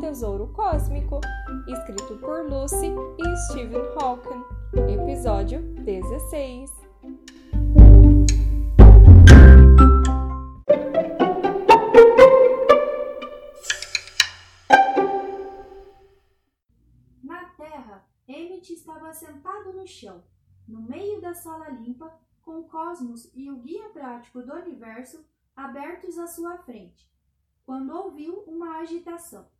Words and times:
Tesouro 0.00 0.46
Cósmico, 0.52 1.20
escrito 1.66 2.16
por 2.18 2.48
Lucy 2.48 2.86
e 2.86 3.36
Stephen 3.48 3.82
Hawking, 4.00 4.44
episódio 4.92 5.60
16. 5.84 6.70
Na 17.24 17.44
Terra, 17.56 18.06
Emmett 18.28 18.72
estava 18.72 19.12
sentado 19.12 19.72
no 19.72 19.86
chão, 19.86 20.22
no 20.68 20.80
meio 20.80 21.20
da 21.20 21.34
sala 21.34 21.70
limpa, 21.70 22.16
com 22.42 22.60
o 22.60 22.68
cosmos 22.68 23.28
e 23.34 23.50
o 23.50 23.56
guia 23.56 23.88
prático 23.88 24.42
do 24.42 24.54
universo 24.54 25.24
abertos 25.56 26.16
à 26.18 26.28
sua 26.28 26.56
frente, 26.58 27.10
quando 27.66 27.90
ouviu 27.90 28.44
uma 28.46 28.78
agitação. 28.78 29.57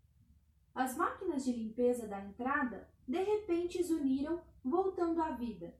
As 0.79 0.97
máquinas 0.97 1.45
de 1.45 1.51
limpeza 1.51 2.07
da 2.07 2.21
entrada 2.21 2.89
de 3.05 3.21
repente 3.21 3.83
zuniram, 3.83 4.41
voltando 4.63 5.21
à 5.21 5.33
vida, 5.33 5.75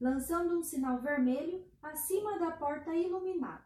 lançando 0.00 0.56
um 0.56 0.62
sinal 0.62 1.00
vermelho 1.00 1.66
acima 1.82 2.38
da 2.38 2.52
porta 2.52 2.94
iluminada. 2.94 3.64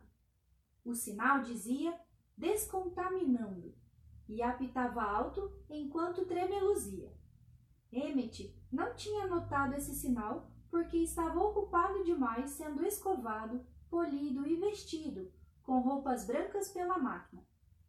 O 0.83 0.95
sinal 0.95 1.43
dizia 1.43 1.95
descontaminando 2.39 3.75
e 4.27 4.43
apitava 4.43 5.03
alto 5.03 5.53
enquanto 5.69 6.25
tremeluzia. 6.25 7.13
Emmett 7.93 8.59
não 8.73 8.95
tinha 8.95 9.27
notado 9.27 9.75
esse 9.75 9.95
sinal 9.95 10.51
porque 10.71 10.97
estava 10.97 11.39
ocupado 11.39 12.03
demais 12.03 12.53
sendo 12.53 12.83
escovado, 12.87 13.63
polido 13.91 14.47
e 14.47 14.57
vestido 14.57 15.31
com 15.63 15.81
roupas 15.81 16.27
brancas 16.27 16.71
pela 16.73 16.97
máquina. 16.97 17.47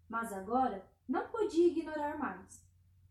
Mas 0.10 0.34
agora 0.34 0.86
não 1.08 1.30
podia 1.30 1.68
ignorar 1.68 2.20
mais. 2.20 2.68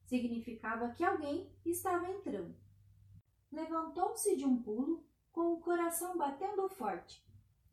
Significava 0.09 0.89
que 0.95 1.05
alguém 1.05 1.53
estava 1.67 2.11
entrando. 2.11 2.57
Levantou-se 3.53 4.37
de 4.37 4.45
um 4.47 4.57
pulo, 4.63 5.05
com 5.31 5.53
o 5.53 5.61
coração 5.61 6.17
batendo 6.17 6.67
forte. 6.71 7.23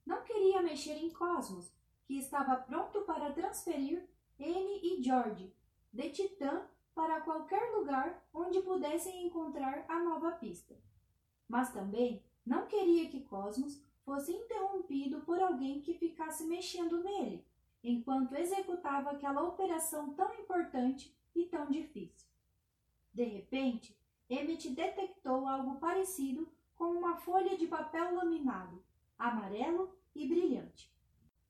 Não 0.05 0.21
queria 0.21 0.61
mexer 0.61 0.97
em 0.97 1.09
Cosmos, 1.09 1.73
que 2.03 2.17
estava 2.17 2.57
pronto 2.57 3.03
para 3.03 3.31
transferir 3.31 4.05
Anne 4.37 4.81
e 4.83 5.01
George 5.01 5.49
de 5.93 6.09
Titã 6.09 6.67
para 6.93 7.21
qualquer 7.21 7.71
lugar 7.71 8.21
onde 8.33 8.61
pudessem 8.61 9.25
encontrar 9.25 9.85
a 9.87 10.03
nova 10.03 10.31
pista. 10.33 10.75
Mas 11.47 11.71
também 11.71 12.21
não 12.45 12.67
queria 12.67 13.09
que 13.09 13.23
Cosmos 13.23 13.81
fosse 14.03 14.33
interrompido 14.33 15.21
por 15.21 15.41
alguém 15.41 15.79
que 15.79 15.93
ficasse 15.93 16.43
mexendo 16.43 17.01
nele, 17.01 17.45
enquanto 17.81 18.35
executava 18.35 19.11
aquela 19.11 19.41
operação 19.41 20.13
tão 20.13 20.33
importante 20.35 21.15
e 21.35 21.45
tão 21.45 21.69
difícil. 21.69 22.29
De 23.13 23.23
repente, 23.23 23.97
Emmett 24.29 24.69
detectou 24.69 25.47
algo 25.47 25.75
parecido 25.79 26.47
com 26.75 26.85
uma 26.85 27.17
folha 27.17 27.57
de 27.57 27.67
papel 27.67 28.15
laminado, 28.15 28.83
amarelo 29.17 29.95
e 30.13 30.27
brilhante. 30.27 30.93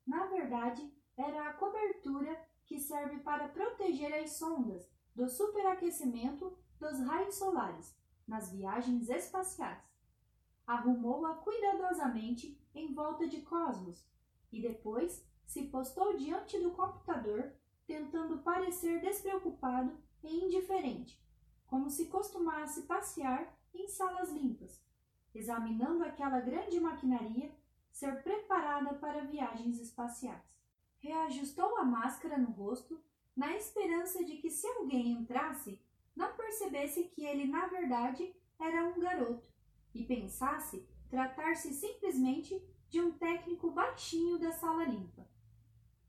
Na 0.06 0.26
verdade, 0.26 0.92
era 1.18 1.50
a 1.50 1.54
cobertura 1.54 2.40
que 2.66 2.80
serve 2.80 3.20
para 3.20 3.48
proteger 3.48 4.14
as 4.14 4.34
sondas 4.34 4.90
do 5.16 5.30
superaquecimento 5.30 6.58
dos 6.80 7.00
raios 7.00 7.36
solares 7.36 7.96
nas 8.28 8.52
viagens 8.52 9.10
espaciais. 9.10 9.84
Arrumou-a 10.68 11.36
cuidadosamente 11.36 12.60
em 12.74 12.94
volta 12.94 13.28
de 13.28 13.42
Cosmos 13.42 14.06
e 14.52 14.62
depois 14.62 15.26
se 15.46 15.64
postou 15.68 16.18
diante 16.18 16.60
do 16.60 16.72
computador, 16.72 17.54
tentando 17.86 18.40
parecer 18.40 19.02
despreocupado 19.02 19.98
e 20.24 20.46
indiferente, 20.46 21.22
como 21.68 21.90
se 21.90 22.08
costumasse 22.08 22.84
passear 22.84 23.56
em 23.74 23.88
salas 23.88 24.32
limpas, 24.32 24.82
examinando 25.34 26.04
aquela 26.04 26.40
grande 26.40 26.80
maquinaria 26.80 27.52
ser 27.92 28.24
preparada 28.24 28.94
para 28.96 29.26
viagens 29.26 29.80
espaciais. 29.80 30.44
Reajustou 30.98 31.78
a 31.78 31.84
máscara 31.84 32.38
no 32.38 32.52
rosto, 32.52 33.02
na 33.36 33.56
esperança 33.56 34.24
de 34.24 34.38
que 34.38 34.50
se 34.50 34.68
alguém 34.68 35.12
entrasse, 35.12 35.80
não 36.16 36.36
percebesse 36.36 37.06
que 37.06 37.26
ele 37.26 37.46
na 37.46 37.68
verdade 37.68 38.34
era 38.60 38.86
um 38.86 39.00
garoto 39.00 39.50
e 39.94 40.04
pensasse 40.04 40.88
tratar-se 41.10 41.74
simplesmente 41.74 42.62
de 42.90 43.02
um 43.02 43.12
técnico 43.12 43.72
baixinho 43.72 44.38
da 44.40 44.52
sala 44.52 44.86
limpa. 44.86 45.28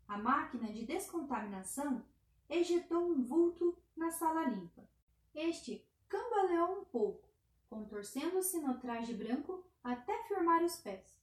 A 0.09 0.17
máquina 0.17 0.73
de 0.73 0.85
descontaminação 0.85 2.05
ejetou 2.49 3.11
um 3.11 3.23
vulto 3.23 3.77
na 3.97 4.11
sala 4.11 4.45
limpa. 4.45 4.83
Este 5.35 5.85
cambaleou 6.09 6.81
um 6.81 6.85
pouco, 6.85 7.29
contorcendo-se 7.69 8.61
no 8.61 8.79
traje 8.79 9.13
branco 9.13 9.65
até 9.83 10.23
firmar 10.25 10.63
os 10.63 10.77
pés. 10.77 11.21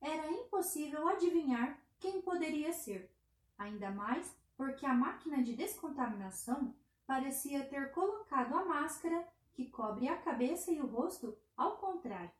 Era 0.00 0.30
impossível 0.30 1.08
adivinhar 1.08 1.80
quem 1.98 2.20
poderia 2.20 2.72
ser, 2.72 3.10
ainda 3.56 3.90
mais 3.90 4.36
porque 4.56 4.84
a 4.84 4.94
máquina 4.94 5.42
de 5.42 5.54
descontaminação 5.54 6.74
parecia 7.06 7.64
ter 7.64 7.90
colocado 7.92 8.54
a 8.54 8.64
máscara 8.64 9.26
que 9.54 9.66
cobre 9.66 10.08
a 10.08 10.16
cabeça 10.16 10.70
e 10.70 10.80
o 10.80 10.86
rosto 10.86 11.36
ao 11.56 11.78
contrário. 11.78 12.30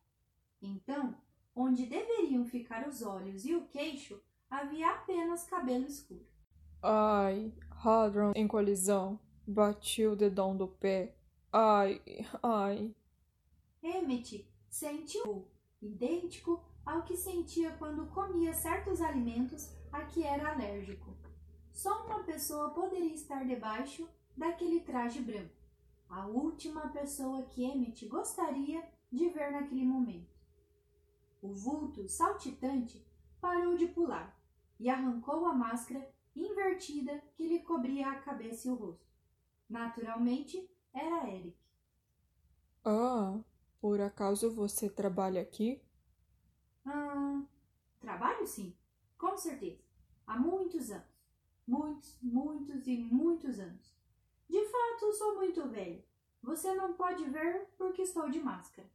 Então, 0.60 1.16
onde 1.54 1.87
deveriam 1.87 2.44
ficar 2.44 2.87
os 2.87 3.03
olhos 3.03 3.44
e 3.44 3.54
o 3.54 3.66
queixo, 3.66 4.21
havia 4.50 4.91
apenas 4.91 5.44
cabelo 5.44 5.86
escuro. 5.86 6.26
Ai, 6.82 7.53
Hadron 7.70 8.32
em 8.34 8.47
colisão. 8.47 9.19
Bati 9.47 10.06
o 10.06 10.14
dedão 10.14 10.56
do 10.56 10.69
pé. 10.69 11.16
Ai, 11.53 12.03
ai. 12.42 12.94
Emmett 13.82 14.47
sentiu 14.69 15.48
idêntico 15.81 16.62
ao 16.84 17.03
que 17.03 17.16
sentia 17.16 17.72
quando 17.72 18.06
comia 18.09 18.53
certos 18.53 19.00
alimentos 19.00 19.75
a 19.91 20.03
que 20.04 20.25
era 20.25 20.53
alérgico. 20.53 21.16
Só 21.72 22.04
uma 22.06 22.25
pessoa 22.25 22.70
poderia 22.70 23.15
estar 23.15 23.44
debaixo 23.47 24.09
daquele 24.36 24.80
traje 24.80 25.20
branco. 25.20 25.56
A 26.09 26.26
última 26.26 26.88
pessoa 26.88 27.42
que 27.42 27.65
Emmett 27.65 28.06
gostaria 28.06 28.82
de 29.10 29.28
ver 29.30 29.50
naquele 29.50 29.84
momento. 29.84 30.36
O 31.41 31.53
vulto 31.53 32.09
saltitante 32.09 33.06
parou 33.41 33.76
de 33.76 33.86
pular 33.86 34.38
e 34.78 34.89
arrancou 34.89 35.47
a 35.47 35.53
máscara 35.53 36.09
invertida 36.34 37.22
que 37.34 37.47
lhe 37.47 37.61
cobria 37.61 38.11
a 38.11 38.21
cabeça 38.21 38.69
e 38.69 38.71
o 38.71 38.75
rosto. 38.75 39.06
Naturalmente, 39.69 40.71
era 40.93 41.28
Eric. 41.28 41.56
Ah, 42.84 43.39
por 43.81 44.00
acaso 44.00 44.50
você 44.55 44.89
trabalha 44.89 45.41
aqui? 45.43 45.83
Ah, 46.84 47.43
trabalho 48.00 48.47
sim, 48.47 48.75
com 49.16 49.37
certeza. 49.37 49.83
Há 50.27 50.39
muitos 50.39 50.91
anos. 50.91 51.06
Muitos, 51.66 52.19
muitos 52.22 52.87
e 52.87 52.97
muitos 52.99 53.59
anos. 53.60 53.95
De 54.49 54.65
fato, 54.66 55.12
sou 55.12 55.34
muito 55.37 55.69
velho. 55.69 56.03
Você 56.43 56.75
não 56.75 56.95
pode 56.95 57.25
ver 57.25 57.66
porque 57.77 58.03
estou 58.03 58.31
de 58.31 58.41
máscara. 58.41 58.89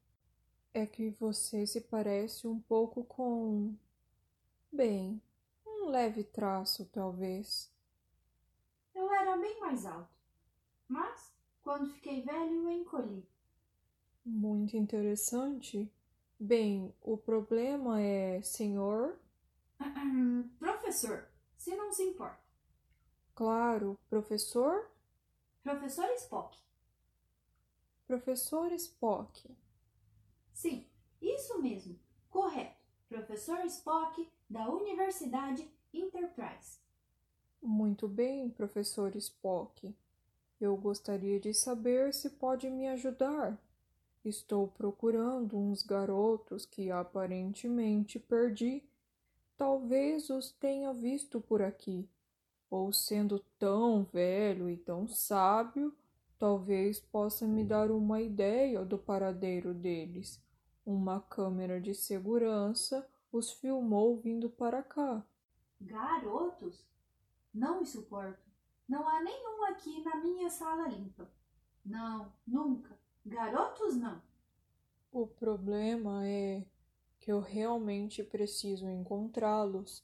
É 0.73 0.85
que 0.85 1.09
você 1.11 1.65
se 1.65 1.81
parece 1.81 2.47
um 2.47 2.59
pouco 2.59 3.03
com. 3.03 3.75
Bem, 4.71 5.21
um 5.83 5.89
leve 5.89 6.24
traço, 6.24 6.85
talvez. 6.85 7.71
Eu 8.95 9.12
era 9.12 9.38
bem 9.38 9.59
mais 9.59 9.85
alto. 9.85 10.15
Mas, 10.88 11.33
quando 11.62 11.89
fiquei 11.89 12.21
velho, 12.21 12.69
encolhi. 12.71 13.27
Muito 14.25 14.77
interessante. 14.77 15.91
Bem, 16.39 16.94
o 17.01 17.18
problema 17.18 18.01
é, 18.01 18.41
senhor? 18.41 19.18
Professor, 20.59 21.27
se 21.57 21.75
não 21.75 21.91
se 21.91 22.03
importa. 22.03 22.41
Claro, 23.35 24.00
professor? 24.09 24.89
Professor 25.63 26.09
Spock. 26.15 26.57
Professor 28.07 28.71
Spock. 28.74 29.57
Sim, 30.53 30.88
isso 31.21 31.62
mesmo. 31.62 32.00
Correto. 32.30 32.83
Professor 33.09 33.65
Spock 33.65 34.30
da 34.53 34.69
Universidade 34.69 35.67
Enterprise. 35.91 36.77
Muito 37.59 38.07
bem, 38.07 38.51
professor 38.51 39.15
Spock. 39.15 39.95
Eu 40.61 40.77
gostaria 40.77 41.39
de 41.39 41.55
saber 41.55 42.13
se 42.13 42.29
pode 42.29 42.69
me 42.69 42.88
ajudar. 42.89 43.57
Estou 44.23 44.67
procurando 44.67 45.57
uns 45.57 45.81
garotos 45.81 46.67
que 46.67 46.91
aparentemente 46.91 48.19
perdi. 48.19 48.83
Talvez 49.57 50.29
os 50.29 50.51
tenha 50.51 50.94
visto 50.94 51.41
por 51.41 51.63
aqui. 51.63 52.07
Ou 52.69 52.94
sendo 52.94 53.39
tão 53.57 54.03
velho 54.03 54.69
e 54.69 54.77
tão 54.77 55.07
sábio, 55.07 55.91
talvez 56.38 56.99
possa 56.99 57.47
me 57.47 57.63
dar 57.63 57.89
uma 57.89 58.21
ideia 58.21 58.85
do 58.85 58.99
paradeiro 58.99 59.73
deles. 59.73 60.39
Uma 60.85 61.19
câmera 61.19 61.81
de 61.81 61.95
segurança 61.95 63.03
os 63.33 63.51
filmou 63.51 64.15
vindo 64.15 64.47
para 64.47 64.83
cá. 64.83 65.25
Garotos? 65.81 66.85
Não 67.51 67.80
me 67.80 67.85
suporto. 67.85 68.47
Não 68.88 69.09
há 69.09 69.24
nenhum 69.24 69.65
aqui 69.65 70.03
na 70.03 70.18
minha 70.18 70.50
sala 70.51 70.88
limpa. 70.88 71.27
Não, 71.83 72.31
nunca. 72.45 72.95
Garotos 73.25 73.95
não. 73.95 74.21
O 75.12 75.25
problema 75.25 76.27
é 76.27 76.63
que 77.19 77.31
eu 77.31 77.39
realmente 77.39 78.24
preciso 78.24 78.88
encontrá-los. 78.88 80.03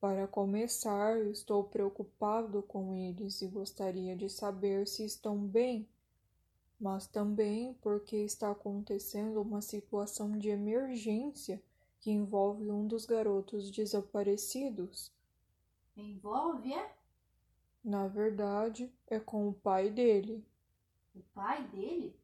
Para 0.00 0.28
começar, 0.28 1.18
estou 1.26 1.64
preocupado 1.64 2.62
com 2.62 2.94
eles 2.94 3.42
e 3.42 3.48
gostaria 3.48 4.14
de 4.14 4.28
saber 4.28 4.86
se 4.86 5.04
estão 5.04 5.36
bem, 5.36 5.88
mas 6.78 7.08
também 7.08 7.74
porque 7.82 8.18
está 8.18 8.52
acontecendo 8.52 9.42
uma 9.42 9.60
situação 9.60 10.38
de 10.38 10.48
emergência 10.50 11.60
que 12.00 12.10
envolve 12.10 12.70
um 12.70 12.86
dos 12.86 13.04
garotos 13.04 13.70
desaparecidos. 13.70 15.12
Envolve, 15.96 16.72
é? 16.72 16.96
Na 17.82 18.06
verdade, 18.06 18.92
é 19.06 19.18
com 19.18 19.48
o 19.48 19.52
pai 19.52 19.90
dele. 19.90 20.44
O 21.14 21.22
pai 21.34 21.66
dele? 21.68 22.14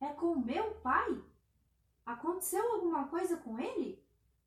É 0.00 0.08
com 0.12 0.32
o 0.32 0.44
meu 0.44 0.74
pai? 0.76 1.22
Aconteceu 2.04 2.72
alguma 2.72 3.08
coisa 3.08 3.36
com 3.36 3.58
ele? 3.58 4.02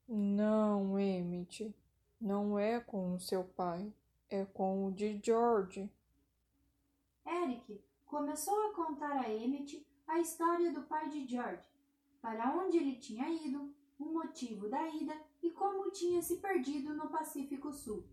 Não, 0.07 1.00
Emmett. 1.00 1.73
Não 2.19 2.57
é 2.57 2.79
com 2.79 3.15
o 3.15 3.19
seu 3.19 3.44
pai. 3.44 3.94
É 4.29 4.45
com 4.45 4.85
o 4.85 4.91
de 4.91 5.19
George. 5.23 5.89
Eric 7.25 7.81
começou 8.05 8.69
a 8.69 8.73
contar 8.73 9.19
a 9.19 9.29
Emmett 9.33 9.85
a 10.07 10.19
história 10.19 10.71
do 10.71 10.81
pai 10.81 11.07
de 11.09 11.27
George, 11.27 11.69
para 12.19 12.51
onde 12.55 12.77
ele 12.77 12.95
tinha 12.95 13.29
ido, 13.29 13.71
motivo 14.19 14.68
da 14.68 14.88
ida 14.89 15.16
e 15.42 15.50
como 15.51 15.89
tinha 15.92 16.21
se 16.21 16.38
perdido 16.38 16.94
no 16.94 17.10
Pacífico 17.10 17.71
Sul. 17.71 18.06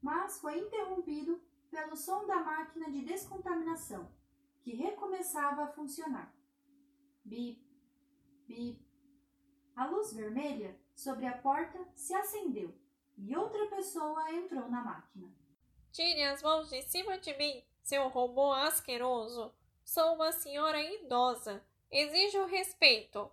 Mas 0.00 0.40
foi 0.40 0.58
interrompido 0.58 1.40
pelo 1.70 1.96
som 1.96 2.26
da 2.26 2.40
máquina 2.40 2.90
de 2.90 3.02
descontaminação, 3.02 4.10
que 4.62 4.74
recomeçava 4.74 5.64
a 5.64 5.72
funcionar. 5.72 6.34
Bip, 7.24 7.62
bip. 8.46 8.82
A 9.76 9.86
luz 9.86 10.12
vermelha 10.12 10.78
sobre 10.94 11.26
a 11.26 11.36
porta 11.38 11.78
se 11.94 12.14
acendeu 12.14 12.74
e 13.16 13.36
outra 13.36 13.66
pessoa 13.66 14.32
entrou 14.32 14.68
na 14.68 14.82
máquina. 14.82 15.32
Tire 15.92 16.24
as 16.24 16.42
mãos 16.42 16.70
de 16.70 16.82
cima 16.82 17.18
de 17.18 17.36
mim, 17.36 17.62
seu 17.82 18.08
robô 18.08 18.52
asqueroso. 18.52 19.52
Sou 19.84 20.14
uma 20.14 20.32
senhora 20.32 20.80
idosa. 20.82 21.62
Exijo 21.90 22.46
respeito. 22.46 23.30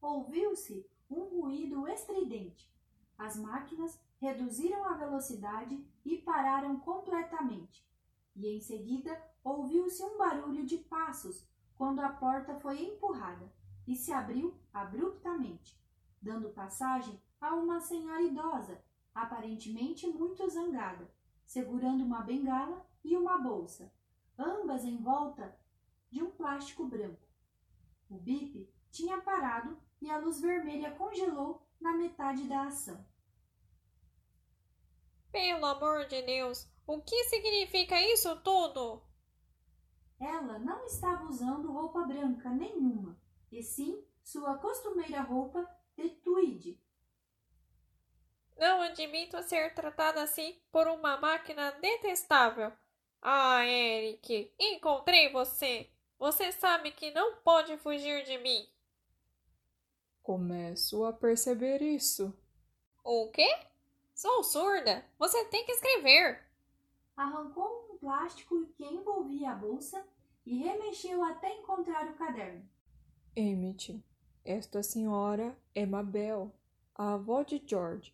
Ouviu-se 0.00 0.86
um 1.10 1.40
ruído 1.40 1.86
estridente. 1.88 2.70
As 3.18 3.36
máquinas 3.36 4.00
reduziram 4.20 4.84
a 4.84 4.94
velocidade 4.94 5.84
e 6.04 6.18
pararam 6.18 6.78
completamente. 6.80 7.86
E 8.34 8.46
em 8.48 8.60
seguida 8.60 9.20
ouviu-se 9.42 10.02
um 10.02 10.18
barulho 10.18 10.64
de 10.66 10.78
passos 10.78 11.48
quando 11.76 12.00
a 12.00 12.08
porta 12.08 12.54
foi 12.56 12.82
empurrada 12.82 13.52
e 13.86 13.94
se 13.94 14.12
abriu 14.12 14.58
abruptamente, 14.72 15.80
dando 16.20 16.50
passagem 16.50 17.20
a 17.40 17.54
uma 17.54 17.80
senhora 17.80 18.22
idosa, 18.22 18.82
aparentemente 19.14 20.06
muito 20.06 20.48
zangada, 20.48 21.10
segurando 21.44 22.04
uma 22.04 22.22
bengala 22.22 22.84
e 23.04 23.16
uma 23.16 23.38
bolsa, 23.38 23.92
ambas 24.38 24.84
em 24.84 24.96
volta 24.96 25.56
de 26.10 26.22
um 26.22 26.30
plástico 26.30 26.86
branco. 26.86 27.26
O 28.10 28.18
bip 28.18 28.68
tinha 28.90 29.20
parado 29.20 29.78
e 30.06 30.10
a 30.10 30.18
luz 30.18 30.40
vermelha 30.40 30.92
congelou 30.92 31.60
na 31.80 31.92
metade 31.92 32.44
da 32.44 32.62
ação. 32.62 33.04
Pelo 35.32 35.66
amor 35.66 36.06
de 36.06 36.22
Deus, 36.22 36.70
o 36.86 37.02
que 37.02 37.24
significa 37.24 38.00
isso 38.00 38.40
tudo? 38.42 39.02
Ela 40.20 40.60
não 40.60 40.86
estava 40.86 41.24
usando 41.24 41.72
roupa 41.72 42.02
branca 42.04 42.48
nenhuma, 42.50 43.20
e 43.50 43.64
sim 43.64 44.06
sua 44.22 44.56
costumeira 44.58 45.22
roupa 45.22 45.68
de 45.96 46.08
tweed. 46.08 46.80
Não 48.56 48.82
admito 48.82 49.42
ser 49.42 49.74
tratada 49.74 50.22
assim 50.22 50.62
por 50.70 50.86
uma 50.86 51.16
máquina 51.16 51.72
detestável. 51.72 52.72
Ah, 53.20 53.66
Eric, 53.66 54.54
encontrei 54.56 55.32
você. 55.32 55.90
Você 56.16 56.52
sabe 56.52 56.92
que 56.92 57.10
não 57.10 57.42
pode 57.42 57.76
fugir 57.78 58.24
de 58.24 58.38
mim. 58.38 58.75
Começo 60.26 61.04
a 61.04 61.12
perceber 61.12 61.80
isso. 61.80 62.36
O 63.04 63.30
quê? 63.30 63.48
Sou 64.12 64.42
surda. 64.42 65.04
Você 65.20 65.44
tem 65.44 65.64
que 65.64 65.70
escrever. 65.70 66.42
Arrancou 67.16 67.92
um 67.92 67.96
plástico 67.98 68.66
que 68.76 68.84
envolvia 68.84 69.52
a 69.52 69.54
bolsa 69.54 70.04
e 70.44 70.58
remexeu 70.58 71.22
até 71.22 71.54
encontrar 71.54 72.10
o 72.10 72.16
caderno. 72.16 72.68
Emmett, 73.36 74.04
esta 74.44 74.82
senhora 74.82 75.56
é 75.72 75.86
Mabel, 75.86 76.52
a 76.92 77.14
avó 77.14 77.44
de 77.44 77.62
George. 77.64 78.12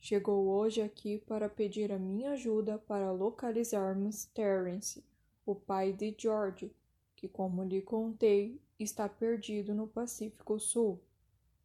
Chegou 0.00 0.48
hoje 0.48 0.82
aqui 0.82 1.18
para 1.18 1.48
pedir 1.48 1.92
a 1.92 1.98
minha 1.98 2.32
ajuda 2.32 2.76
para 2.76 3.12
localizarmos 3.12 4.24
Terence, 4.34 5.06
o 5.46 5.54
pai 5.54 5.92
de 5.92 6.12
George, 6.18 6.74
que, 7.14 7.28
como 7.28 7.62
lhe 7.62 7.80
contei, 7.80 8.60
está 8.80 9.08
perdido 9.08 9.72
no 9.72 9.86
Pacífico 9.86 10.58
Sul. 10.58 11.00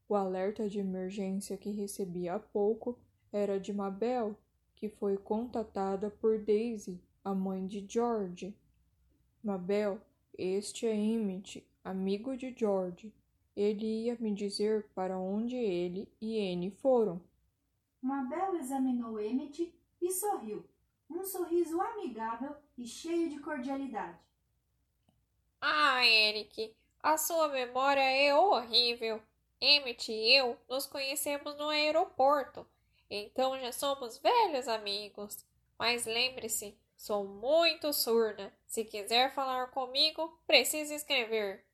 O 0.10 0.16
alerta 0.16 0.70
de 0.70 0.80
emergência 0.80 1.58
que 1.58 1.70
recebi 1.70 2.30
há 2.30 2.40
pouco 2.40 2.98
era 3.32 3.60
de 3.60 3.74
Mabel, 3.74 4.38
que 4.74 4.88
foi 4.88 5.18
contatada 5.18 6.10
por 6.10 6.40
Daisy, 6.40 7.02
a 7.24 7.36
mãe 7.36 7.68
de 7.68 7.86
George. 7.86 8.56
Mabel, 9.44 10.00
este 10.38 10.88
é 10.88 10.96
Emmett, 10.96 11.68
amigo 11.84 12.38
de 12.38 12.56
George. 12.58 13.14
Ele 13.56 14.06
ia 14.06 14.16
me 14.20 14.34
dizer 14.34 14.88
para 14.96 15.18
onde 15.18 15.58
ele 15.58 16.08
e 16.22 16.40
Anne 16.54 16.72
foram. 16.72 17.22
Mabel 18.02 18.56
examinou 18.56 19.20
Emmett 19.20 19.74
e 20.02 20.12
sorriu, 20.12 20.64
um 21.10 21.24
sorriso 21.24 21.82
amigável 21.82 22.56
e 22.78 22.88
cheio 22.88 23.30
de 23.30 23.40
cordialidade. 23.40 24.20
Ah, 25.60 26.06
Eric, 26.06 26.74
a 27.02 27.18
sua 27.18 27.50
memória 27.50 28.00
é 28.00 28.34
horrível. 28.34 29.22
Emmett 29.60 30.12
e 30.12 30.36
eu 30.36 30.58
nos 30.68 30.86
conhecemos 30.86 31.56
no 31.58 31.70
aeroporto 31.70 32.66
então 33.10 33.58
já 33.60 33.72
somos 33.72 34.18
velhos 34.18 34.68
amigos. 34.68 35.46
Mas 35.78 36.06
lembre-se, 36.06 36.78
sou 36.96 37.26
muito 37.26 37.94
surda. 37.94 38.54
Se 38.66 38.84
quiser 38.84 39.34
falar 39.34 39.68
comigo, 39.72 40.40
precisa 40.46 40.94
escrever. 40.94 41.66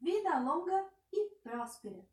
Vida 0.00 0.38
longa 0.38 0.88
e 1.12 1.30
próspera. 1.42 2.06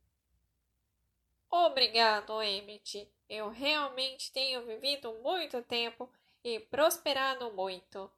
Obrigado, 1.49 2.41
Emmett. 2.41 3.11
Eu 3.29 3.49
realmente 3.49 4.31
tenho 4.31 4.65
vivido 4.65 5.13
muito 5.21 5.61
tempo 5.63 6.09
e 6.43 6.59
prosperado 6.59 7.51
muito. 7.53 8.09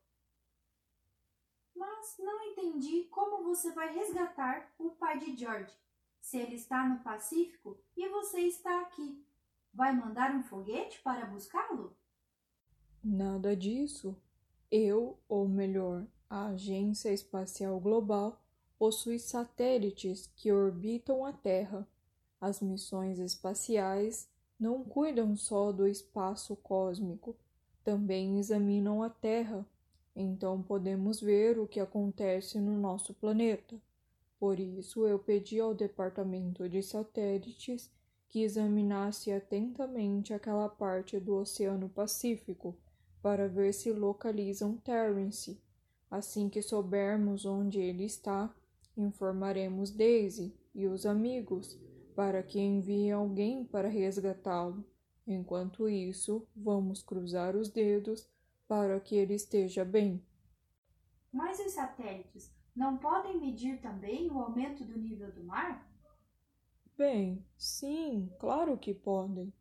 Mas 1.75 2.17
não 2.19 2.43
entendi 2.43 3.05
como 3.05 3.43
você 3.43 3.71
vai 3.71 3.93
resgatar 3.93 4.71
o 4.77 4.91
pai 4.91 5.17
de 5.19 5.35
George, 5.35 5.73
se 6.21 6.37
ele 6.37 6.55
está 6.55 6.87
no 6.87 6.99
Pacífico 6.99 7.77
e 7.95 8.07
você 8.09 8.41
está 8.41 8.81
aqui. 8.81 9.23
Vai 9.73 9.95
mandar 9.95 10.35
um 10.35 10.43
foguete 10.43 10.99
para 11.01 11.25
buscá-lo? 11.25 11.95
Nada 13.03 13.55
disso. 13.55 14.15
Eu, 14.71 15.17
ou 15.27 15.47
melhor, 15.47 16.05
a 16.29 16.47
Agência 16.47 17.11
Espacial 17.11 17.79
Global, 17.79 18.39
possui 18.77 19.19
satélites 19.19 20.31
que 20.35 20.51
orbitam 20.51 21.25
a 21.25 21.33
Terra. 21.33 21.87
As 22.39 22.61
missões 22.61 23.19
espaciais 23.19 24.29
não 24.59 24.83
cuidam 24.83 25.35
só 25.35 25.71
do 25.71 25.87
espaço 25.87 26.55
cósmico, 26.57 27.35
também 27.83 28.37
examinam 28.39 29.01
a 29.01 29.09
Terra, 29.09 29.65
então 30.15 30.61
podemos 30.61 31.21
ver 31.21 31.57
o 31.57 31.67
que 31.67 31.79
acontece 31.79 32.59
no 32.59 32.77
nosso 32.77 33.13
planeta. 33.13 33.79
Por 34.39 34.57
isso, 34.57 35.05
eu 35.05 35.19
pedi 35.19 35.59
ao 35.59 35.73
Departamento 35.73 36.69
de 36.69 36.81
Satélites 36.81 37.91
que 38.29 38.41
examinasse 38.41 39.31
atentamente 39.31 40.33
aquela 40.33 40.69
parte 40.69 41.19
do 41.19 41.35
Oceano 41.35 41.89
Pacífico 41.89 42.77
para 43.21 43.49
ver 43.49 43.73
se 43.73 43.91
localizam 43.91 44.77
Terence. 44.77 45.61
Assim 46.09 46.47
que 46.47 46.61
soubermos 46.61 47.45
onde 47.45 47.79
ele 47.79 48.05
está, 48.05 48.53
informaremos 48.95 49.91
Daisy 49.91 50.55
e 50.73 50.87
os 50.87 51.05
amigos 51.05 51.77
para 52.15 52.41
que 52.41 52.59
enviem 52.59 53.11
alguém 53.11 53.65
para 53.65 53.89
resgatá-lo. 53.89 54.85
Enquanto 55.27 55.89
isso, 55.89 56.47
vamos 56.55 57.03
cruzar 57.03 57.55
os 57.55 57.69
dedos 57.69 58.27
para 58.67 58.99
que 58.99 59.15
ele 59.15 59.33
esteja 59.33 59.83
bem. 59.83 60.23
Mas 61.31 61.59
os 61.59 61.73
satélites 61.73 62.51
não 62.75 62.97
podem 62.97 63.39
medir 63.39 63.79
também 63.81 64.29
o 64.31 64.39
aumento 64.39 64.83
do 64.83 64.97
nível 64.97 65.31
do 65.31 65.43
mar? 65.43 65.87
Bem, 66.97 67.43
sim, 67.57 68.29
claro 68.39 68.77
que 68.77 68.93
podem. 68.93 69.53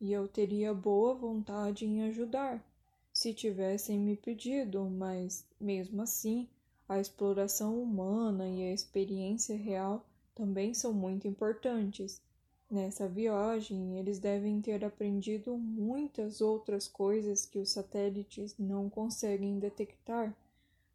E 0.00 0.12
eu 0.12 0.26
teria 0.26 0.74
boa 0.74 1.14
vontade 1.14 1.86
em 1.86 2.02
ajudar, 2.04 2.64
se 3.12 3.32
tivessem 3.32 3.98
me 3.98 4.16
pedido, 4.16 4.84
mas, 4.84 5.46
mesmo 5.60 6.02
assim, 6.02 6.48
a 6.88 6.98
exploração 6.98 7.80
humana 7.80 8.48
e 8.48 8.64
a 8.64 8.72
experiência 8.72 9.56
real 9.56 10.04
também 10.34 10.74
são 10.74 10.92
muito 10.92 11.28
importantes. 11.28 12.20
Nessa 12.70 13.06
viagem, 13.06 13.98
eles 13.98 14.18
devem 14.18 14.60
ter 14.60 14.84
aprendido 14.84 15.56
muitas 15.56 16.40
outras 16.40 16.88
coisas 16.88 17.46
que 17.46 17.58
os 17.58 17.70
satélites 17.70 18.56
não 18.58 18.90
conseguem 18.90 19.58
detectar, 19.58 20.34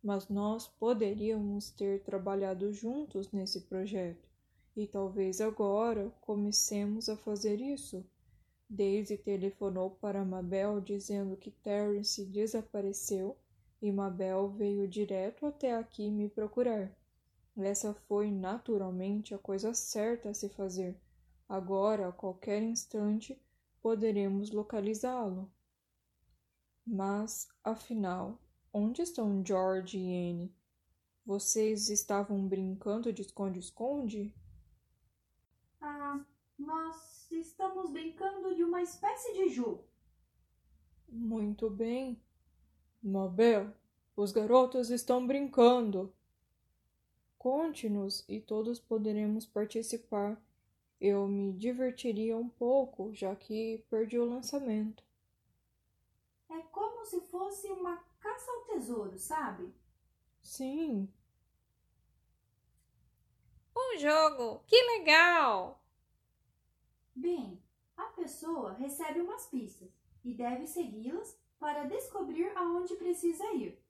mas 0.03 0.29
nós 0.29 0.67
poderíamos 0.67 1.71
ter 1.71 2.03
trabalhado 2.03 2.71
juntos 2.71 3.31
nesse 3.31 3.61
projeto, 3.61 4.27
e 4.75 4.87
talvez 4.87 5.41
agora 5.41 6.11
comecemos 6.21 7.09
a 7.09 7.17
fazer 7.17 7.59
isso. 7.59 8.05
Daisy 8.69 9.17
telefonou 9.17 9.91
para 9.91 10.25
Mabel 10.25 10.81
dizendo 10.81 11.37
que 11.37 11.51
Terence 11.51 12.25
desapareceu 12.25 13.37
e 13.81 13.91
Mabel 13.91 14.49
veio 14.49 14.87
direto 14.87 15.45
até 15.45 15.73
aqui 15.73 16.11
me 16.11 16.29
procurar. 16.29 16.91
Essa 17.57 17.93
foi 17.93 18.29
naturalmente 18.29 19.33
a 19.33 19.37
coisa 19.37 19.73
certa 19.73 20.29
a 20.29 20.33
se 20.33 20.49
fazer 20.49 20.99
Agora, 21.49 22.09
a 22.09 22.11
qualquer 22.11 22.61
instante, 22.61 23.41
poderemos 23.81 24.51
localizá-lo. 24.51 25.49
Mas, 26.85 27.47
afinal, 27.63 28.37
onde 28.77 29.01
estão 29.01 29.43
George 29.45 29.97
e 29.97 30.31
Anne? 30.31 30.55
Vocês 31.25 31.89
estavam 31.89 32.47
brincando 32.47 33.11
de 33.11 33.21
esconde-esconde? 33.21 34.33
Ah, 35.81 36.23
nós 36.57 37.29
estamos 37.31 37.91
brincando 37.91 38.55
de 38.55 38.63
uma 38.63 38.81
espécie 38.81 39.33
de 39.33 39.49
jogo. 39.49 39.83
Muito 41.09 41.69
bem. 41.69 42.21
Mabel, 43.01 43.73
os 44.15 44.31
garotos 44.31 44.89
estão 44.89 45.25
brincando. 45.25 46.13
Conte-nos 47.37 48.23
e 48.27 48.39
todos 48.39 48.79
poderemos 48.79 49.45
participar 49.45 50.41
eu 50.99 51.27
me 51.27 51.53
divertiria 51.53 52.35
um 52.35 52.49
pouco, 52.49 53.13
já 53.13 53.35
que 53.35 53.83
perdi 53.89 54.17
o 54.17 54.25
lançamento. 54.25 55.03
É 56.49 56.59
como 56.71 57.05
se 57.05 57.21
fosse 57.21 57.67
uma 57.67 57.97
caça 58.19 58.51
ao 58.51 58.65
tesouro, 58.65 59.17
sabe? 59.17 59.73
Sim. 60.41 61.11
Um 63.75 63.97
jogo! 63.97 64.63
Que 64.67 64.81
legal! 64.97 65.81
Bem, 67.15 67.61
a 67.95 68.05
pessoa 68.05 68.73
recebe 68.73 69.21
umas 69.21 69.47
pistas 69.47 69.89
e 70.23 70.33
deve 70.33 70.67
segui-las 70.67 71.37
para 71.59 71.85
descobrir 71.85 72.51
aonde 72.55 72.95
precisa 72.95 73.45
ir. 73.53 73.81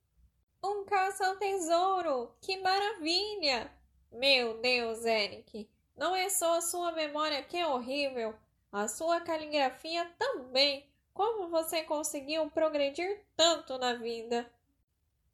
Um 0.64 0.86
caça 0.86 1.28
ao 1.28 1.38
tesouro! 1.38 2.36
Que 2.42 2.58
maravilha! 2.58 3.72
Meu 4.12 4.60
Deus, 4.62 5.06
Eric! 5.06 5.70
Não 5.96 6.16
é 6.16 6.30
só 6.30 6.58
a 6.58 6.62
sua 6.62 6.92
memória 6.92 7.44
que 7.44 7.58
é 7.58 7.68
horrível, 7.68 8.36
a 8.72 8.88
sua 8.88 9.20
caligrafia 9.22 10.06
também. 10.18 10.88
Como 11.18 11.50
você 11.50 11.82
conseguiu 11.82 12.48
progredir 12.52 13.26
tanto 13.36 13.76
na 13.80 13.96
vida? 13.96 14.48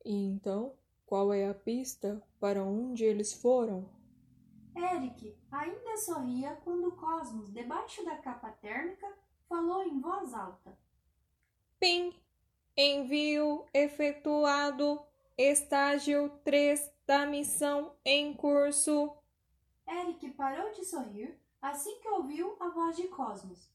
E 0.05 0.15
então, 0.15 0.73
qual 1.05 1.33
é 1.33 1.49
a 1.49 1.53
pista 1.53 2.23
para 2.39 2.63
onde 2.63 3.03
eles 3.03 3.33
foram? 3.33 3.89
Eric 4.73 5.35
ainda 5.51 5.97
sorria 5.97 6.55
quando 6.63 6.93
Cosmos, 6.93 7.51
debaixo 7.51 8.01
da 8.05 8.15
capa 8.15 8.49
térmica, 8.61 9.05
falou 9.49 9.83
em 9.83 9.99
voz 9.99 10.33
alta. 10.33 10.73
Pim! 11.77 12.17
Envio 12.77 13.65
efetuado. 13.73 15.01
Estágio 15.37 16.29
3 16.45 16.93
da 17.05 17.25
missão 17.25 17.93
em 18.05 18.33
curso. 18.33 19.13
Eric 19.85 20.31
parou 20.31 20.71
de 20.71 20.85
sorrir 20.85 21.37
assim 21.61 21.99
que 21.99 22.07
ouviu 22.07 22.55
a 22.61 22.69
voz 22.69 22.95
de 22.95 23.09
Cosmos. 23.09 23.73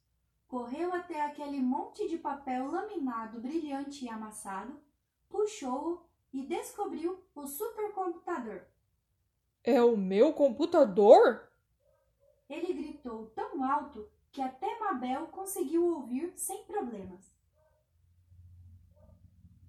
Correu 0.48 0.94
até 0.94 1.20
aquele 1.20 1.60
monte 1.60 2.08
de 2.08 2.16
papel 2.16 2.70
laminado, 2.70 3.38
brilhante 3.38 4.06
e 4.06 4.08
amassado, 4.08 4.80
puxou-o 5.28 6.02
e 6.32 6.42
descobriu 6.46 7.22
o 7.34 7.46
supercomputador. 7.46 8.62
É 9.62 9.82
o 9.82 9.94
meu 9.94 10.32
computador? 10.32 11.52
Ele 12.48 12.72
gritou 12.72 13.26
tão 13.34 13.62
alto 13.62 14.08
que 14.32 14.40
até 14.40 14.78
Mabel 14.78 15.26
conseguiu 15.26 15.86
ouvir 15.86 16.32
sem 16.36 16.64
problemas. 16.64 17.30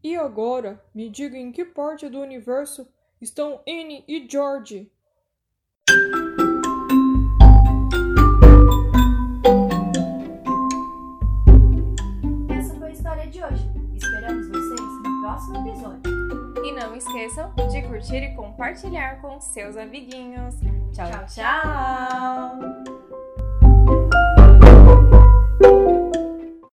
E 0.01 0.15
agora, 0.15 0.81
me 0.95 1.09
diga 1.09 1.37
em 1.37 1.51
que 1.51 1.65
parte 1.65 2.07
do 2.07 2.21
universo 2.21 2.87
estão 3.19 3.61
Anne 3.67 4.05
e 4.07 4.25
George? 4.29 4.89
Próximo 15.29 15.67
episódio. 15.67 16.01
E 16.65 16.71
não 16.71 16.95
esqueçam 16.95 17.53
de 17.69 17.81
curtir 17.83 18.23
e 18.23 18.35
compartilhar 18.35 19.21
com 19.21 19.39
seus 19.39 19.77
amiguinhos. 19.77 20.55
tchau! 20.91 21.09
Tchau, 21.11 21.25
tchau. 21.27 22.98